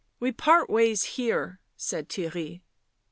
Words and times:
11 0.19 0.19
We 0.21 0.31
part 0.31 0.67
ways 0.67 1.03
here," 1.03 1.59
said 1.77 2.09
Theirry. 2.09 2.61